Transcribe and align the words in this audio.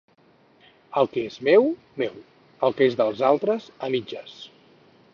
El 1.01 1.09
que 1.15 1.25
és 1.33 1.37
meu, 1.49 1.69
meu; 2.03 2.17
el 2.69 2.77
que 2.81 2.91
és 2.93 2.99
dels 3.05 3.25
altres, 3.33 3.71
a 3.89 3.95
mitges. 3.99 4.39